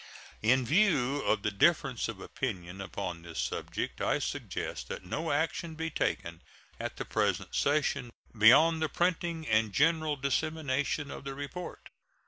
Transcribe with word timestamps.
In 0.41 0.65
view 0.65 1.21
of 1.21 1.43
the 1.43 1.51
difference 1.51 2.07
of 2.07 2.19
opinion 2.19 2.81
upon 2.81 3.21
this 3.21 3.37
subject, 3.39 4.01
I 4.01 4.17
suggest 4.17 4.87
that 4.87 5.05
no 5.05 5.31
action 5.31 5.75
be 5.75 5.91
taken 5.91 6.41
at 6.79 6.97
the 6.97 7.05
present 7.05 7.53
session 7.53 8.09
beyond 8.35 8.81
the 8.81 8.89
printing 8.89 9.47
and 9.47 9.71
general 9.71 10.15
dissemination 10.15 11.11
of 11.11 11.23
the 11.23 11.35
report. 11.35 11.89